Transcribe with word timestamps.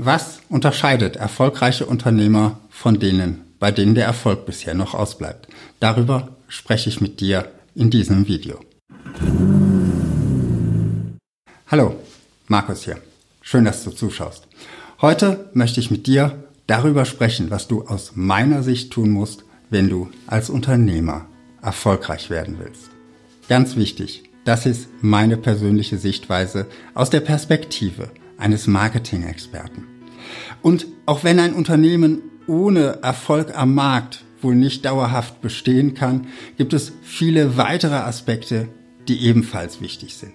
Was 0.00 0.42
unterscheidet 0.48 1.16
erfolgreiche 1.16 1.84
Unternehmer 1.84 2.60
von 2.70 3.00
denen, 3.00 3.42
bei 3.58 3.72
denen 3.72 3.96
der 3.96 4.04
Erfolg 4.04 4.46
bisher 4.46 4.72
noch 4.72 4.94
ausbleibt? 4.94 5.48
Darüber 5.80 6.36
spreche 6.46 6.88
ich 6.88 7.00
mit 7.00 7.18
dir 7.18 7.50
in 7.74 7.90
diesem 7.90 8.28
Video. 8.28 8.60
Hallo, 11.66 11.96
Markus 12.46 12.84
hier. 12.84 12.98
Schön, 13.42 13.64
dass 13.64 13.82
du 13.82 13.90
zuschaust. 13.90 14.46
Heute 15.02 15.50
möchte 15.52 15.80
ich 15.80 15.90
mit 15.90 16.06
dir 16.06 16.44
darüber 16.68 17.04
sprechen, 17.04 17.50
was 17.50 17.66
du 17.66 17.84
aus 17.84 18.12
meiner 18.14 18.62
Sicht 18.62 18.92
tun 18.92 19.10
musst, 19.10 19.42
wenn 19.68 19.88
du 19.88 20.10
als 20.28 20.48
Unternehmer 20.48 21.26
erfolgreich 21.60 22.30
werden 22.30 22.58
willst. 22.60 22.88
Ganz 23.48 23.74
wichtig, 23.74 24.22
das 24.44 24.64
ist 24.64 24.88
meine 25.00 25.36
persönliche 25.36 25.98
Sichtweise 25.98 26.68
aus 26.94 27.10
der 27.10 27.20
Perspektive 27.20 28.12
eines 28.38 28.66
Marketing-Experten. 28.66 29.86
Und 30.62 30.86
auch 31.06 31.24
wenn 31.24 31.38
ein 31.38 31.54
Unternehmen 31.54 32.22
ohne 32.46 33.00
Erfolg 33.02 33.56
am 33.56 33.74
Markt 33.74 34.24
wohl 34.40 34.54
nicht 34.54 34.84
dauerhaft 34.84 35.40
bestehen 35.40 35.94
kann, 35.94 36.28
gibt 36.56 36.72
es 36.72 36.92
viele 37.02 37.56
weitere 37.56 37.96
Aspekte, 37.96 38.68
die 39.08 39.24
ebenfalls 39.24 39.80
wichtig 39.80 40.14
sind. 40.14 40.34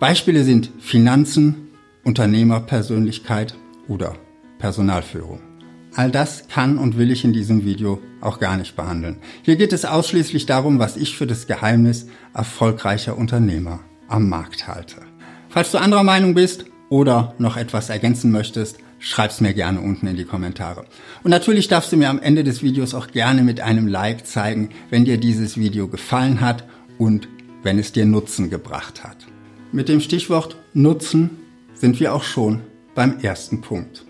Beispiele 0.00 0.44
sind 0.44 0.70
Finanzen, 0.80 1.68
Unternehmerpersönlichkeit 2.04 3.54
oder 3.88 4.14
Personalführung. 4.58 5.40
All 5.94 6.10
das 6.10 6.48
kann 6.48 6.78
und 6.78 6.96
will 6.96 7.10
ich 7.10 7.24
in 7.24 7.32
diesem 7.32 7.64
Video 7.64 8.00
auch 8.20 8.40
gar 8.40 8.56
nicht 8.56 8.76
behandeln. 8.76 9.18
Hier 9.42 9.56
geht 9.56 9.72
es 9.72 9.84
ausschließlich 9.84 10.46
darum, 10.46 10.78
was 10.78 10.96
ich 10.96 11.16
für 11.16 11.26
das 11.26 11.46
Geheimnis 11.46 12.06
erfolgreicher 12.32 13.18
Unternehmer 13.18 13.80
am 14.08 14.28
Markt 14.28 14.66
halte. 14.66 14.96
Falls 15.50 15.70
du 15.70 15.78
anderer 15.78 16.02
Meinung 16.02 16.34
bist 16.34 16.64
oder 16.92 17.34
noch 17.38 17.56
etwas 17.56 17.88
ergänzen 17.88 18.30
möchtest, 18.30 18.76
schreib's 18.98 19.40
mir 19.40 19.54
gerne 19.54 19.80
unten 19.80 20.06
in 20.06 20.16
die 20.16 20.26
Kommentare. 20.26 20.84
Und 21.22 21.30
natürlich 21.30 21.66
darfst 21.66 21.90
du 21.90 21.96
mir 21.96 22.10
am 22.10 22.20
Ende 22.20 22.44
des 22.44 22.62
Videos 22.62 22.92
auch 22.92 23.06
gerne 23.06 23.42
mit 23.42 23.62
einem 23.62 23.88
Like 23.88 24.26
zeigen, 24.26 24.68
wenn 24.90 25.06
dir 25.06 25.16
dieses 25.16 25.56
Video 25.56 25.88
gefallen 25.88 26.42
hat 26.42 26.64
und 26.98 27.28
wenn 27.62 27.78
es 27.78 27.92
dir 27.92 28.04
Nutzen 28.04 28.50
gebracht 28.50 29.04
hat. 29.04 29.16
Mit 29.72 29.88
dem 29.88 30.02
Stichwort 30.02 30.58
Nutzen 30.74 31.30
sind 31.72 31.98
wir 31.98 32.12
auch 32.12 32.24
schon 32.24 32.60
beim 32.94 33.20
ersten 33.20 33.62
Punkt. 33.62 34.04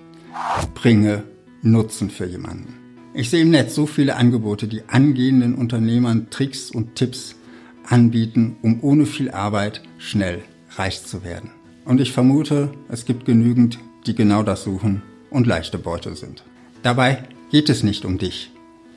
Bringe 0.75 1.23
Nutzen 1.62 2.11
für 2.11 2.27
jemanden. 2.27 2.75
Ich 3.14 3.31
sehe 3.31 3.42
im 3.42 3.51
Netz 3.51 3.77
so 3.77 3.87
viele 3.87 4.17
Angebote, 4.17 4.67
die 4.67 4.89
angehenden 4.89 5.55
Unternehmern 5.55 6.31
Tricks 6.31 6.73
und 6.73 6.97
Tipps 6.97 7.37
anbieten, 7.89 8.57
um 8.61 8.83
ohne 8.83 9.07
viel 9.07 9.31
Arbeit 9.31 9.83
schnell 9.98 10.42
reich 10.77 11.05
zu 11.05 11.23
werden. 11.23 11.53
Und 11.85 12.01
ich 12.01 12.13
vermute, 12.13 12.71
es 12.89 13.05
gibt 13.05 13.25
genügend, 13.25 13.79
die 14.07 14.15
genau 14.15 14.43
das 14.43 14.63
suchen 14.63 15.03
und 15.31 15.47
leichte 15.47 15.79
Beute 15.79 16.15
sind. 16.15 16.45
Dabei 16.83 17.25
geht 17.51 17.69
es 17.69 17.83
nicht 17.83 18.05
um 18.05 18.19
dich, 18.19 18.51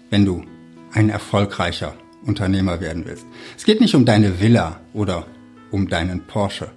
wenn 0.10 0.26
du 0.26 0.44
ein 0.92 1.10
erfolgreicher 1.10 1.96
Unternehmer 2.26 2.80
werden 2.82 3.04
willst. 3.06 3.26
Es 3.58 3.66
geht 3.66 3.82
nicht 3.82 3.96
um 3.96 4.06
deine 4.06 4.40
Villa 4.40 4.80
oder 4.94 5.26
um 5.72 5.88
deinen 5.88 6.22
Porsche. 6.26 6.72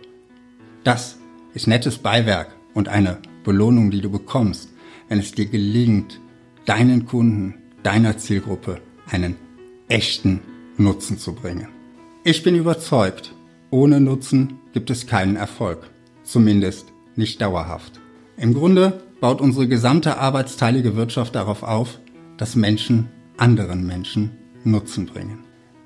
Das 0.85 1.19
ist 1.55 1.67
nettes 1.67 1.99
Beiwerk 1.99 2.49
und 2.75 2.89
eine 2.89 3.19
Belohnung, 3.45 3.91
die 3.91 4.01
du 4.01 4.11
bekommst, 4.11 4.71
wenn 5.09 5.19
es 5.19 5.33
dir 5.33 5.47
gelingt, 5.47 6.21
deinen 6.65 7.07
Kunden, 7.07 7.55
deiner 7.83 8.19
Zielgruppe 8.19 8.81
einen 9.11 9.37
echten 9.89 10.41
Nutzen 10.77 11.19
zu 11.19 11.35
bringen. 11.35 11.69
Ich 12.25 12.43
bin 12.43 12.55
überzeugt, 12.55 13.35
ohne 13.71 14.01
Nutzen 14.01 14.59
gibt 14.73 14.91
es 14.91 15.07
keinen 15.07 15.37
Erfolg 15.37 15.89
zumindest 16.29 16.93
nicht 17.17 17.41
dauerhaft. 17.41 18.01
Im 18.37 18.55
Grunde 18.55 19.03
baut 19.21 19.41
unsere 19.41 19.67
gesamte 19.67 20.19
arbeitsteilige 20.19 20.95
Wirtschaft 20.95 21.35
darauf 21.35 21.63
auf, 21.63 21.99
dass 22.37 22.55
Menschen 22.55 23.09
anderen 23.37 23.87
Menschen 23.87 24.31
Nutzen 24.65 25.07
bringen. 25.07 25.39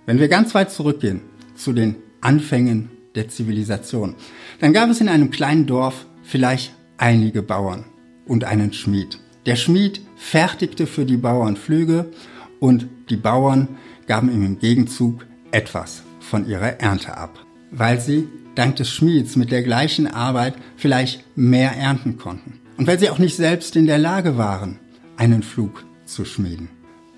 Wenn 0.06 0.18
wir 0.18 0.28
ganz 0.28 0.54
weit 0.54 0.70
zurückgehen 0.70 1.20
zu 1.54 1.72
den 1.72 1.96
Anfängen 2.20 2.90
der 3.14 3.28
Zivilisation, 3.28 4.16
dann 4.60 4.72
gab 4.72 4.90
es 4.90 5.00
in 5.00 5.08
einem 5.08 5.30
kleinen 5.30 5.66
Dorf 5.66 6.06
vielleicht 6.22 6.74
einige 6.96 7.42
Bauern 7.42 7.84
und 8.26 8.44
einen 8.44 8.72
Schmied. 8.72 9.18
Der 9.46 9.56
Schmied 9.56 10.00
fertigte 10.16 10.86
für 10.86 11.04
die 11.04 11.16
Bauern 11.16 11.56
Flüge 11.56 12.10
und 12.60 12.86
die 13.10 13.16
Bauern 13.16 13.68
gaben 14.06 14.32
ihm 14.32 14.44
im 14.44 14.58
Gegenzug 14.58 15.26
etwas 15.50 16.02
von 16.20 16.48
ihrer 16.48 16.80
Ernte 16.80 17.16
ab, 17.16 17.44
weil 17.70 18.00
sie 18.00 18.28
dank 18.54 18.76
des 18.76 18.90
Schmieds 18.90 19.36
mit 19.36 19.50
der 19.50 19.62
gleichen 19.62 20.06
Arbeit 20.06 20.54
vielleicht 20.76 21.24
mehr 21.36 21.72
ernten 21.72 22.18
konnten. 22.18 22.60
Und 22.76 22.86
weil 22.86 22.98
sie 22.98 23.10
auch 23.10 23.18
nicht 23.18 23.36
selbst 23.36 23.76
in 23.76 23.86
der 23.86 23.98
Lage 23.98 24.36
waren, 24.36 24.78
einen 25.16 25.42
Flug 25.42 25.84
zu 26.04 26.24
schmieden. 26.24 26.68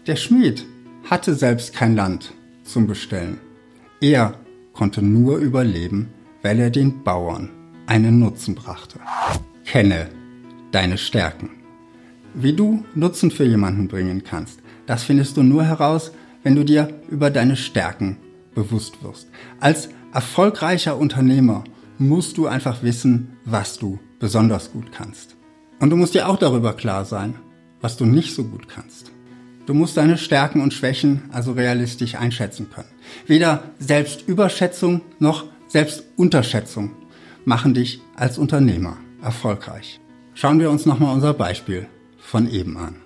Der 0.06 0.16
Schmied 0.16 0.64
hatte 1.08 1.34
selbst 1.34 1.74
kein 1.74 1.96
Land 1.96 2.32
zum 2.64 2.86
Bestellen. 2.86 3.38
Er 4.00 4.38
konnte 4.72 5.02
nur 5.02 5.38
überleben, 5.38 6.10
weil 6.42 6.60
er 6.60 6.70
den 6.70 7.02
Bauern 7.02 7.50
einen 7.86 8.18
Nutzen 8.18 8.54
brachte. 8.54 8.98
Kenne 9.64 10.08
deine 10.72 10.98
Stärken. 10.98 11.50
Wie 12.34 12.52
du 12.52 12.84
Nutzen 12.94 13.30
für 13.30 13.44
jemanden 13.44 13.88
bringen 13.88 14.24
kannst, 14.24 14.60
das 14.86 15.04
findest 15.04 15.36
du 15.36 15.42
nur 15.42 15.64
heraus, 15.64 16.12
wenn 16.42 16.56
du 16.56 16.64
dir 16.64 16.88
über 17.08 17.30
deine 17.30 17.56
Stärken 17.56 18.18
bewusst 18.54 19.02
wirst. 19.02 19.28
Als 19.60 19.88
erfolgreicher 20.12 20.96
Unternehmer 20.96 21.64
musst 21.98 22.36
du 22.38 22.46
einfach 22.46 22.82
wissen, 22.82 23.36
was 23.44 23.78
du 23.78 23.98
besonders 24.18 24.72
gut 24.72 24.92
kannst. 24.92 25.36
Und 25.80 25.90
du 25.90 25.96
musst 25.96 26.14
dir 26.14 26.28
auch 26.28 26.38
darüber 26.38 26.72
klar 26.72 27.04
sein, 27.04 27.34
was 27.80 27.96
du 27.96 28.06
nicht 28.06 28.34
so 28.34 28.44
gut 28.44 28.68
kannst. 28.68 29.10
Du 29.66 29.74
musst 29.74 29.96
deine 29.96 30.18
Stärken 30.18 30.60
und 30.60 30.74
Schwächen 30.74 31.22
also 31.32 31.52
realistisch 31.52 32.14
einschätzen 32.16 32.68
können. 32.70 32.88
Weder 33.26 33.62
Selbstüberschätzung 33.78 35.00
noch 35.18 35.44
Selbstunterschätzung 35.68 36.92
machen 37.44 37.74
dich 37.74 38.00
als 38.14 38.38
Unternehmer 38.38 38.96
erfolgreich. 39.22 40.00
Schauen 40.34 40.60
wir 40.60 40.70
uns 40.70 40.86
nochmal 40.86 41.14
unser 41.14 41.32
Beispiel 41.32 41.86
von 42.18 42.50
eben 42.50 42.76
an. 42.76 42.96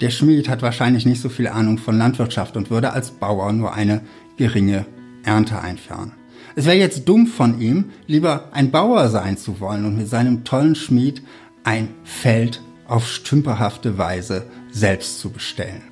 Der 0.00 0.10
Schmied 0.10 0.48
hat 0.48 0.62
wahrscheinlich 0.62 1.06
nicht 1.06 1.20
so 1.20 1.28
viel 1.28 1.48
Ahnung 1.48 1.78
von 1.78 1.96
Landwirtschaft 1.96 2.56
und 2.56 2.70
würde 2.70 2.92
als 2.92 3.10
Bauer 3.10 3.52
nur 3.52 3.74
eine 3.74 4.02
geringe 4.36 4.86
Ernte 5.24 5.60
einfahren. 5.60 6.12
Es 6.56 6.66
wäre 6.66 6.76
jetzt 6.76 7.08
dumm 7.08 7.26
von 7.26 7.60
ihm, 7.60 7.90
lieber 8.06 8.50
ein 8.52 8.70
Bauer 8.70 9.08
sein 9.08 9.36
zu 9.36 9.60
wollen 9.60 9.84
und 9.84 9.96
mit 9.96 10.08
seinem 10.08 10.44
tollen 10.44 10.74
Schmied 10.74 11.22
ein 11.64 11.88
Feld 12.04 12.62
auf 12.86 13.08
stümperhafte 13.08 13.98
Weise 13.98 14.46
selbst 14.70 15.18
zu 15.18 15.30
bestellen. 15.30 15.82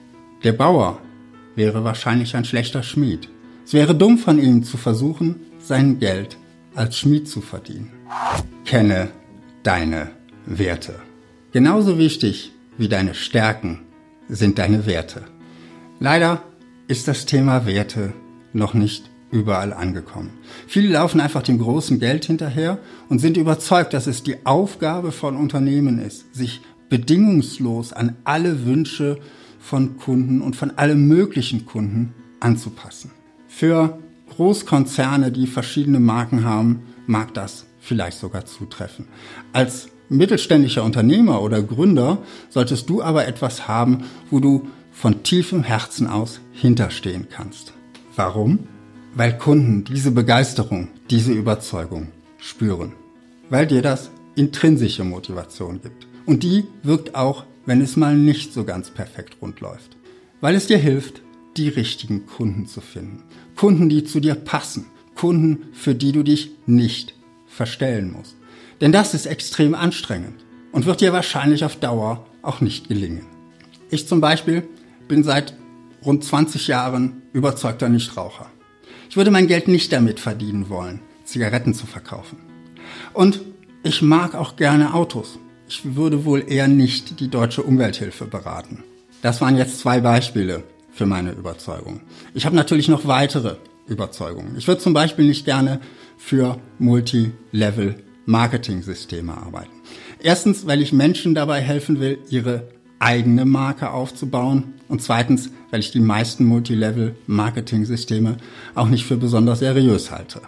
Der 0.45 0.53
Bauer 0.53 1.01
wäre 1.57 1.85
wahrscheinlich 1.85 2.37
ein 2.37 2.45
schlechter 2.45 2.83
Schmied. 2.83 3.29
Es 3.65 3.73
wäre 3.73 3.95
dumm 3.95 4.19
von 4.19 4.39
ihm 4.39 4.63
zu 4.63 4.77
versuchen, 4.77 5.41
sein 5.59 5.99
Geld 5.99 6.37
als 6.75 6.99
Schmied 6.99 7.29
zu 7.29 7.41
verdienen. 7.41 7.91
Kenne 8.65 9.09
deine 9.63 10.11
Werte. 10.47 10.95
Genauso 11.53 11.99
wichtig 11.99 12.53
wie 12.79 12.89
deine 12.89 13.15
Stärken 13.15 13.81
sind 14.29 14.59
deine 14.59 14.87
Werte. 14.87 15.23
Leider 16.01 16.43
ist 16.89 17.09
das 17.09 17.27
Thema 17.27 17.67
Werte 17.67 18.13
noch 18.53 18.75
nicht 18.75 19.12
überall 19.33 19.73
angekommen. 19.73 20.31
Viele 20.69 20.91
laufen 20.91 21.21
einfach 21.21 21.43
dem 21.43 21.59
großen 21.59 21.99
Geld 21.99 22.27
hinterher 22.27 22.79
und 23.09 23.19
sind 23.19 23.37
überzeugt, 23.37 23.95
dass 23.95 24.07
es 24.07 24.23
die 24.23 24.47
Aufgabe 24.47 25.11
von 25.11 25.37
Unternehmen 25.37 25.99
ist, 25.99 26.33
sich 26.35 26.61
bedingungslos 26.89 27.93
an 27.93 28.17
alle 28.25 28.67
Wünsche 28.67 29.19
von 29.59 29.97
Kunden 29.97 30.43
und 30.43 30.55
von 30.55 30.73
allen 30.77 31.09
möglichen 31.09 31.67
Kunden 31.67 32.15
anzupassen. 32.41 33.11
Für 33.49 33.99
Großkonzerne, 34.37 35.33
die 35.33 35.47
verschiedene 35.47 36.01
Marken 36.01 36.45
haben, 36.45 36.83
mag 37.07 37.35
das 37.35 37.67
vielleicht 37.81 38.19
sogar 38.19 38.45
zutreffen. 38.45 39.09
Als 39.53 39.89
mittelständischer 40.09 40.85
Unternehmer 40.85 41.43
oder 41.43 41.63
Gründer 41.63 42.19
solltest 42.51 42.91
du 42.91 43.03
aber 43.03 43.27
etwas 43.27 43.67
haben, 43.67 44.05
wo 44.31 44.41
du 44.41 44.69
von 44.93 45.23
tiefem 45.23 45.63
Herzen 45.63 46.07
aus 46.07 46.41
hinterstehen 46.53 47.29
kannst. 47.31 47.73
Warum? 48.15 48.61
Weil 49.15 49.37
Kunden 49.37 49.85
diese 49.85 50.11
Begeisterung, 50.11 50.89
diese 51.11 51.33
Überzeugung 51.33 52.09
spüren. 52.39 52.93
Weil 53.51 53.67
dir 53.67 53.83
das 53.83 54.11
intrinsische 54.35 55.05
Motivation 55.05 55.81
gibt. 55.83 56.07
Und 56.25 56.43
die 56.43 56.65
wirkt 56.83 57.15
auch, 57.15 57.45
wenn 57.67 57.81
es 57.81 57.97
mal 57.97 58.17
nicht 58.17 58.53
so 58.53 58.65
ganz 58.65 58.91
perfekt 58.91 59.37
rund 59.43 59.61
läuft. 59.61 59.97
Weil 60.41 60.55
es 60.55 60.67
dir 60.67 60.79
hilft, 60.79 61.21
die 61.57 61.69
richtigen 61.69 62.27
Kunden 62.27 62.67
zu 62.67 62.81
finden. 62.81 63.23
Kunden, 63.57 63.89
die 63.89 64.05
zu 64.05 64.21
dir 64.21 64.35
passen. 64.35 64.87
Kunden, 65.15 65.67
für 65.73 65.95
die 65.95 66.13
du 66.13 66.23
dich 66.23 66.53
nicht 66.67 67.15
verstellen 67.47 68.13
musst. 68.13 68.37
Denn 68.81 68.93
das 68.93 69.15
ist 69.15 69.27
extrem 69.27 69.75
anstrengend 69.75 70.45
und 70.73 70.87
wird 70.87 71.03
dir 71.03 71.13
wahrscheinlich 71.13 71.65
auf 71.65 71.77
Dauer 71.77 72.27
auch 72.41 72.61
nicht 72.61 72.89
gelingen. 72.89 73.27
Ich 73.91 74.09
zum 74.09 74.21
Beispiel 74.21 74.67
bin 75.07 75.23
seit 75.23 75.55
rund 76.05 76.25
20 76.25 76.67
Jahren 76.67 77.23
überzeugter 77.33 77.89
Nichtraucher. 77.89 78.52
Ich 79.13 79.17
würde 79.19 79.31
mein 79.31 79.47
Geld 79.47 79.69
nicht 79.69 79.93
damit 79.93 80.21
verdienen 80.21 80.71
wollen, 80.71 81.01
Zigaretten 81.27 81.75
zu 81.75 81.87
verkaufen. 81.87 82.39
Und 83.13 83.43
ich 83.83 84.01
mag 84.01 84.35
auch 84.35 84.57
gerne 84.57 84.95
Autos. 84.95 85.39
ich 85.69 85.97
würde 85.97 86.25
wohl 86.25 86.43
eher 86.51 86.67
nicht 86.67 87.21
die 87.21 87.29
deutsche 87.29 87.63
Umwelthilfe 87.63 88.25
beraten. 88.25 88.85
Das 89.21 89.43
waren 89.43 89.59
jetzt 89.59 89.81
zwei 89.81 90.01
Beispiele 90.01 90.63
für 90.93 91.05
meine 91.05 91.33
Überzeugung. 91.33 92.01
Ich 92.33 92.47
habe 92.47 92.57
natürlich 92.57 92.89
noch 92.89 93.07
weitere 93.07 93.57
Überzeugungen. 93.87 94.57
Ich 94.57 94.67
würde 94.67 94.81
zum 94.81 94.95
Beispiel 94.95 95.27
nicht 95.27 95.45
gerne 95.45 95.83
für 96.17 96.57
Multi-Level 96.79 97.97
Marketing-Systeme 98.25 99.37
arbeiten. 99.37 99.83
Erstens, 100.23 100.67
weil 100.67 100.81
ich 100.81 100.95
Menschen 100.95 101.35
dabei 101.35 101.61
helfen 101.61 102.01
will, 102.01 102.17
ihre 102.31 102.67
eigene 103.03 103.45
Marke 103.45 103.91
aufzubauen. 103.91 104.75
Und 104.89 105.03
zweitens, 105.03 105.51
weil 105.71 105.81
ich 105.81 105.91
die 105.91 106.01
meisten 106.01 106.45
Multilevel-Marketing-Systeme 106.47 108.37
auch 108.75 108.89
nicht 108.89 109.05
für 109.05 109.17
besonders 109.17 109.59
seriös 109.59 110.11
halte. 110.11 110.41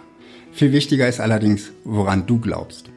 Viel 0.51 0.71
wichtiger 0.71 1.07
ist 1.07 1.19
allerdings, 1.19 1.71
woran 1.83 2.25
du 2.25 2.39
glaubst. 2.39 2.89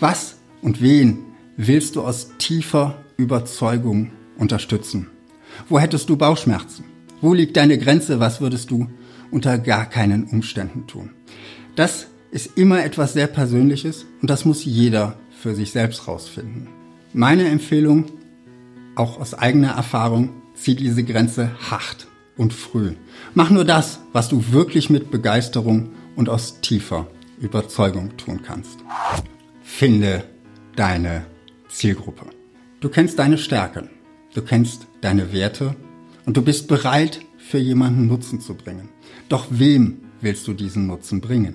Was 0.00 0.36
und 0.62 0.82
wen 0.82 1.18
willst 1.56 1.96
du 1.96 2.02
aus 2.02 2.32
tiefer 2.38 2.98
Überzeugung 3.16 4.10
unterstützen? 4.36 5.08
Wo 5.68 5.78
hättest 5.78 6.08
du 6.08 6.16
Bauchschmerzen? 6.16 6.84
Wo 7.20 7.34
liegt 7.34 7.56
deine 7.56 7.78
Grenze? 7.78 8.20
Was 8.20 8.40
würdest 8.40 8.70
du 8.70 8.88
unter 9.30 9.58
gar 9.58 9.86
keinen 9.86 10.24
Umständen 10.24 10.86
tun? 10.86 11.10
Das 11.76 12.08
ist 12.30 12.56
immer 12.56 12.84
etwas 12.84 13.12
sehr 13.12 13.26
Persönliches 13.26 14.06
und 14.20 14.30
das 14.30 14.44
muss 14.44 14.64
jeder 14.64 15.18
für 15.30 15.54
sich 15.54 15.70
selbst 15.72 16.08
rausfinden. 16.08 16.68
Meine 17.12 17.48
Empfehlung, 17.48 18.06
auch 18.98 19.20
aus 19.20 19.34
eigener 19.34 19.72
Erfahrung, 19.72 20.30
zieh 20.54 20.74
diese 20.74 21.04
Grenze 21.04 21.50
hart 21.70 22.06
und 22.36 22.52
früh. 22.52 22.94
Mach 23.34 23.50
nur 23.50 23.64
das, 23.64 24.00
was 24.12 24.28
du 24.28 24.52
wirklich 24.52 24.90
mit 24.90 25.10
Begeisterung 25.10 25.90
und 26.16 26.28
aus 26.28 26.60
tiefer 26.60 27.06
Überzeugung 27.40 28.16
tun 28.16 28.40
kannst. 28.42 28.78
Finde 29.62 30.24
deine 30.76 31.26
Zielgruppe. 31.68 32.26
Du 32.80 32.88
kennst 32.88 33.18
deine 33.18 33.38
Stärken, 33.38 33.90
du 34.34 34.42
kennst 34.42 34.86
deine 35.00 35.32
Werte 35.32 35.76
und 36.26 36.36
du 36.36 36.42
bist 36.42 36.68
bereit, 36.68 37.20
für 37.38 37.58
jemanden 37.58 38.08
Nutzen 38.08 38.40
zu 38.40 38.54
bringen. 38.54 38.90
Doch 39.30 39.46
wem 39.48 40.00
willst 40.20 40.46
du 40.46 40.52
diesen 40.52 40.86
Nutzen 40.86 41.22
bringen? 41.22 41.54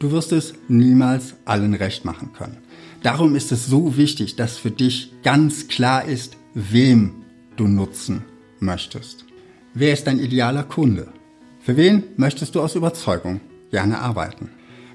Du 0.00 0.10
wirst 0.10 0.32
es 0.32 0.54
niemals 0.66 1.34
allen 1.44 1.74
recht 1.74 2.04
machen 2.04 2.32
können. 2.32 2.58
Darum 3.02 3.36
ist 3.36 3.52
es 3.52 3.66
so 3.66 3.96
wichtig, 3.96 4.34
dass 4.34 4.58
für 4.58 4.72
dich 4.72 5.12
ganz 5.22 5.68
klar 5.68 6.04
ist, 6.04 6.37
wem 6.54 7.24
du 7.56 7.68
nutzen 7.68 8.24
möchtest. 8.60 9.24
Wer 9.74 9.92
ist 9.92 10.06
dein 10.06 10.18
idealer 10.18 10.64
Kunde? 10.64 11.08
Für 11.60 11.76
wen 11.76 12.04
möchtest 12.16 12.54
du 12.54 12.60
aus 12.60 12.74
Überzeugung 12.74 13.40
gerne 13.70 13.98
arbeiten? 13.98 14.50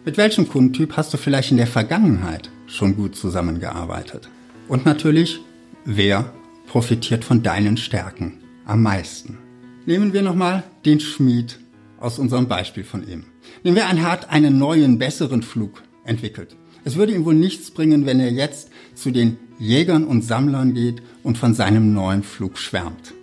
Mit 0.05 0.17
welchem 0.17 0.47
Kundentyp 0.47 0.97
hast 0.97 1.13
du 1.13 1.17
vielleicht 1.17 1.51
in 1.51 1.57
der 1.57 1.67
Vergangenheit 1.67 2.49
schon 2.67 2.95
gut 2.95 3.15
zusammengearbeitet? 3.15 4.29
Und 4.67 4.85
natürlich, 4.85 5.39
wer 5.85 6.33
profitiert 6.67 7.23
von 7.23 7.43
deinen 7.43 7.77
Stärken 7.77 8.39
am 8.65 8.81
meisten? 8.81 9.37
Nehmen 9.85 10.13
wir 10.13 10.21
nochmal 10.21 10.63
den 10.85 10.99
Schmied 10.99 11.59
aus 11.99 12.19
unserem 12.19 12.47
Beispiel 12.47 12.83
von 12.83 13.07
eben. 13.07 13.25
Nehmen 13.63 13.77
wir, 13.77 13.87
ein 13.87 14.03
hat 14.03 14.29
einen 14.29 14.57
neuen, 14.57 14.97
besseren 14.97 15.41
Flug 15.41 15.83
entwickelt. 16.03 16.55
Es 16.83 16.95
würde 16.95 17.13
ihm 17.13 17.23
wohl 17.23 17.35
nichts 17.35 17.71
bringen, 17.71 18.05
wenn 18.05 18.19
er 18.19 18.31
jetzt 18.31 18.69
zu 18.95 19.11
den 19.11 19.37
Jägern 19.59 20.05
und 20.05 20.23
Sammlern 20.23 20.73
geht 20.73 21.01
und 21.23 21.37
von 21.37 21.53
seinem 21.53 21.93
neuen 21.93 22.23
Flug 22.23 22.57
schwärmt. 22.57 23.13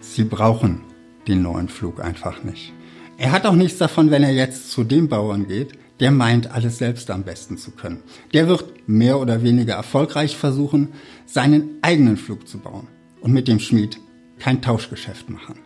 Sie 0.00 0.24
brauchen 0.24 0.80
den 1.28 1.42
neuen 1.42 1.68
Flug 1.68 2.02
einfach 2.02 2.42
nicht. 2.42 2.72
Er 3.18 3.30
hat 3.30 3.46
auch 3.46 3.54
nichts 3.54 3.78
davon, 3.78 4.10
wenn 4.10 4.24
er 4.24 4.32
jetzt 4.32 4.70
zu 4.70 4.82
dem 4.82 5.08
Bauern 5.08 5.46
geht, 5.46 5.72
der 6.00 6.10
meint, 6.10 6.50
alles 6.50 6.78
selbst 6.78 7.10
am 7.10 7.22
besten 7.22 7.56
zu 7.58 7.70
können. 7.70 8.02
Der 8.32 8.48
wird 8.48 8.88
mehr 8.88 9.20
oder 9.20 9.42
weniger 9.42 9.74
erfolgreich 9.74 10.36
versuchen, 10.36 10.88
seinen 11.26 11.78
eigenen 11.82 12.16
Flug 12.16 12.48
zu 12.48 12.58
bauen 12.58 12.88
und 13.20 13.32
mit 13.32 13.46
dem 13.46 13.60
Schmied 13.60 14.00
kein 14.40 14.60
Tauschgeschäft 14.62 15.30
machen. 15.30 15.60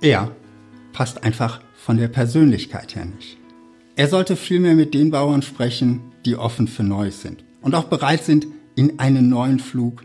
Er 0.00 0.30
passt 0.92 1.22
einfach 1.22 1.60
von 1.74 1.98
der 1.98 2.08
Persönlichkeit 2.08 2.94
her 2.96 3.04
nicht. 3.04 3.36
Er 3.96 4.08
sollte 4.08 4.36
vielmehr 4.36 4.74
mit 4.74 4.94
den 4.94 5.10
Bauern 5.10 5.42
sprechen, 5.42 6.00
die 6.24 6.36
offen 6.36 6.68
für 6.68 6.84
Neues 6.84 7.20
sind 7.20 7.44
und 7.60 7.74
auch 7.74 7.84
bereit 7.84 8.24
sind, 8.24 8.46
in 8.76 8.98
einen 9.00 9.28
neuen 9.28 9.58
Flug 9.58 10.04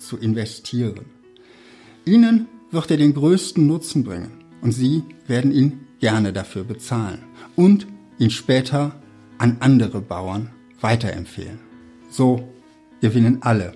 zu 0.00 0.16
investieren. 0.18 1.06
Ihnen 2.04 2.48
wird 2.70 2.90
er 2.90 2.96
den 2.96 3.14
größten 3.14 3.66
Nutzen 3.66 4.04
bringen 4.04 4.44
und 4.62 4.72
Sie 4.72 5.04
werden 5.26 5.52
ihn 5.52 5.86
gerne 6.00 6.32
dafür 6.32 6.64
bezahlen 6.64 7.20
und 7.56 7.86
ihn 8.18 8.30
später 8.30 9.00
an 9.38 9.58
andere 9.60 10.00
Bauern 10.00 10.50
weiterempfehlen. 10.80 11.58
So 12.10 12.48
gewinnen 13.00 13.38
alle. 13.42 13.72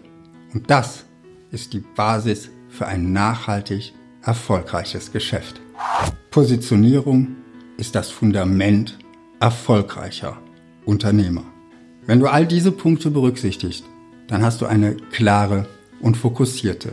Und 0.52 0.70
das 0.70 1.04
ist 1.50 1.72
die 1.72 1.84
Basis 1.94 2.50
für 2.68 2.86
ein 2.86 3.12
nachhaltig 3.12 3.92
erfolgreiches 4.22 5.12
Geschäft. 5.12 5.60
Positionierung 6.30 7.36
ist 7.76 7.94
das 7.94 8.10
Fundament 8.10 8.98
erfolgreicher 9.40 10.38
Unternehmer. 10.84 11.44
Wenn 12.06 12.20
du 12.20 12.26
all 12.26 12.46
diese 12.46 12.72
Punkte 12.72 13.10
berücksichtigst, 13.10 13.84
dann 14.28 14.42
hast 14.42 14.60
du 14.60 14.66
eine 14.66 14.96
klare 14.96 15.66
und 16.04 16.18
fokussierte 16.18 16.92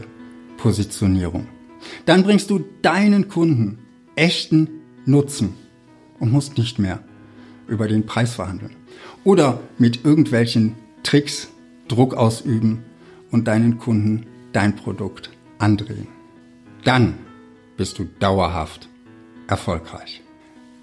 Positionierung. 0.57 1.47
Dann 2.05 2.23
bringst 2.23 2.49
du 2.49 2.63
deinen 2.81 3.27
Kunden 3.27 3.79
echten 4.15 4.69
Nutzen 5.05 5.53
und 6.19 6.31
musst 6.31 6.57
nicht 6.57 6.79
mehr 6.79 7.03
über 7.67 7.87
den 7.89 8.05
Preis 8.05 8.35
verhandeln 8.35 8.75
oder 9.25 9.59
mit 9.77 10.05
irgendwelchen 10.05 10.75
Tricks 11.03 11.49
Druck 11.89 12.13
ausüben 12.13 12.83
und 13.31 13.47
deinen 13.49 13.79
Kunden 13.79 14.27
dein 14.53 14.77
Produkt 14.77 15.29
andrehen. 15.59 16.07
Dann 16.85 17.15
bist 17.75 17.99
du 17.99 18.05
dauerhaft 18.19 18.87
erfolgreich. 19.47 20.21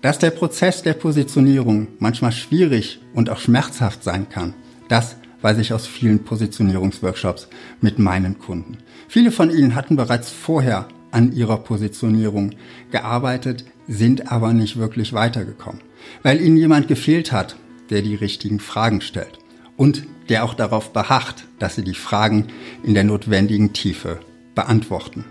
Dass 0.03 0.19
der 0.19 0.31
Prozess 0.33 0.83
der 0.83 0.93
Positionierung 0.93 1.89
manchmal 1.99 2.33
schwierig 2.33 3.01
und 3.15 3.31
auch 3.31 3.39
schmerzhaft 3.39 4.05
sein 4.05 4.29
kann, 4.29 4.53
das 4.89 5.17
weiß 5.43 5.59
ich 5.59 5.73
aus 5.73 5.87
vielen 5.87 6.25
Positionierungsworkshops 6.25 7.49
mit 7.81 7.99
meinen 7.99 8.39
Kunden. 8.39 8.79
Viele 9.09 9.31
von 9.31 9.51
ihnen 9.51 9.75
hatten 9.75 9.97
bereits 9.97 10.31
vorher 10.31 10.89
an 11.11 11.33
ihrer 11.33 11.59
Positionierung 11.59 12.53
gearbeitet, 12.91 13.65
sind 13.87 14.31
aber 14.31 14.53
nicht 14.53 14.77
wirklich 14.77 15.13
weitergekommen, 15.13 15.81
weil 16.23 16.41
ihnen 16.41 16.57
jemand 16.57 16.89
gefehlt 16.89 17.33
hat, 17.33 17.57
der 17.91 18.03
die 18.03 18.15
richtigen 18.15 18.61
Fragen 18.61 19.01
stellt 19.01 19.39
und 19.77 20.05
der 20.29 20.45
auch 20.45 20.55
darauf 20.55 20.93
beharrt, 20.93 21.47
dass 21.59 21.77
sie 21.77 21.85
die 21.85 21.95
Fragen 21.95 22.49
in 22.83 22.95
der 22.95 23.05
notwendigen 23.05 23.73
Tiefe 23.73 24.21
beantworten. 24.55 25.25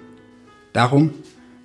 Darum 0.73 1.11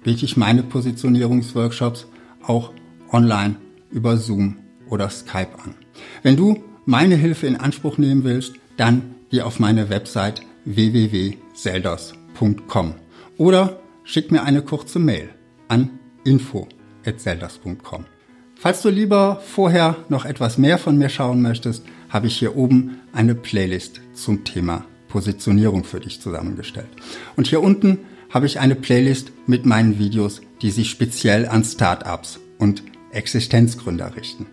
biete 0.02 0.24
ich 0.24 0.36
meine 0.36 0.62
Positionierungsworkshops 0.62 2.06
auch 2.42 2.72
online 3.10 3.56
über 3.90 4.16
Zoom 4.16 4.56
oder 4.88 5.08
Skype 5.08 5.58
an. 5.64 5.74
Wenn 6.22 6.36
du 6.36 6.62
meine 6.84 7.16
Hilfe 7.16 7.46
in 7.46 7.56
Anspruch 7.56 7.96
nehmen 7.98 8.24
willst, 8.24 8.54
dann 8.76 9.14
geh 9.30 9.42
auf 9.42 9.60
meine 9.60 9.88
Website 9.88 10.42
www.selders.com 10.64 12.94
oder 13.36 13.80
schick 14.04 14.30
mir 14.32 14.44
eine 14.44 14.62
kurze 14.62 14.98
Mail 14.98 15.28
an 15.68 15.90
info@selders.com. 16.24 18.06
Falls 18.54 18.82
du 18.82 18.90
lieber 18.90 19.40
vorher 19.44 19.96
noch 20.08 20.24
etwas 20.24 20.56
mehr 20.58 20.78
von 20.78 20.96
mir 20.96 21.08
schauen 21.08 21.42
möchtest, 21.42 21.84
habe 22.08 22.28
ich 22.28 22.38
hier 22.38 22.56
oben 22.56 23.00
eine 23.12 23.34
Playlist 23.34 24.00
zum 24.14 24.44
Thema 24.44 24.84
Positionierung 25.08 25.82
für 25.84 26.00
dich 26.00 26.20
zusammengestellt. 26.20 26.88
Und 27.36 27.48
hier 27.48 27.60
unten 27.60 27.98
habe 28.30 28.46
ich 28.46 28.60
eine 28.60 28.76
Playlist 28.76 29.32
mit 29.46 29.66
meinen 29.66 29.98
Videos, 29.98 30.40
die 30.62 30.70
sich 30.70 30.88
speziell 30.90 31.46
an 31.46 31.64
Startups 31.64 32.40
und 32.58 32.82
Existenzgründer 33.10 34.16
richten. 34.16 34.46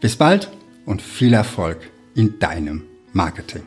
Bis 0.00 0.14
bald 0.16 0.50
und 0.86 1.02
viel 1.02 1.34
Erfolg 1.34 1.78
in 2.14 2.38
deinem 2.38 2.82
Marketing. 3.12 3.62